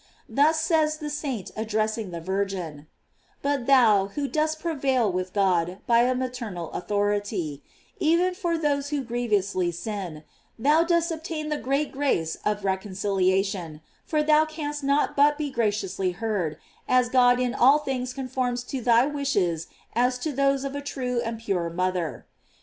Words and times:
Thus 0.27 0.59
says 0.59 0.97
the 0.97 1.11
saint 1.11 1.51
address 1.55 1.95
ing 1.95 2.09
the 2.09 2.19
Virgin: 2.19 2.87
But 3.43 3.67
thou, 3.67 4.07
who 4.07 4.27
dost 4.27 4.59
prevail 4.59 5.11
with 5.11 5.31
God 5.31 5.77
by 5.85 5.99
a 6.05 6.15
maternal 6.15 6.71
authority, 6.71 7.61
even 7.99 8.33
for 8.33 8.57
those 8.57 8.89
who 8.89 9.03
grievously 9.03 9.71
sin, 9.71 10.23
thou 10.57 10.81
dost 10.81 11.11
obtain 11.11 11.49
the 11.49 11.59
great 11.59 11.91
grace 11.91 12.35
of 12.43 12.65
reconciliation; 12.65 13.81
for 14.03 14.23
thou 14.23 14.43
canst 14.43 14.83
not 14.83 15.15
but 15.15 15.37
be 15.37 15.51
graciously 15.51 16.13
heard, 16.13 16.57
as 16.87 17.07
God 17.07 17.39
in 17.39 17.53
all 17.53 17.77
things 17.77 18.11
conforms 18.11 18.63
to 18.63 18.81
thy 18.81 19.05
wishes 19.05 19.67
as 19.93 20.17
to 20.17 20.31
those 20.31 20.63
of 20.63 20.73
a 20.75 20.81
true 20.81 21.21
and 21.23 21.37
pure 21.39 21.69
mother. 21.69 22.25